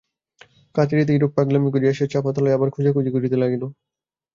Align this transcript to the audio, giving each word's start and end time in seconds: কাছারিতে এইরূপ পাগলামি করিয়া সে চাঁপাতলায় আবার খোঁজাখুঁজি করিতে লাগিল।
কাছারিতে 0.75 1.11
এইরূপ 1.13 1.31
পাগলামি 1.37 1.69
করিয়া 1.73 1.93
সে 1.93 2.05
চাঁপাতলায় 2.13 2.55
আবার 2.57 2.69
খোঁজাখুঁজি 2.71 3.09
করিতে 3.15 3.37
লাগিল। 3.37 3.63